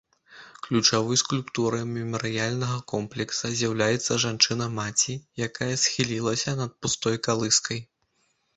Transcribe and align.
Ключавой 0.67 1.19
скульптурай 1.21 1.83
мемарыяльнага 1.89 2.79
комплекса 2.93 3.51
з'яўляецца 3.61 4.19
жанчына-маці, 4.25 5.17
якая 5.49 5.71
схілілася 5.85 6.59
над 6.65 6.77
пустой 6.85 7.17
калыскай. 7.29 7.79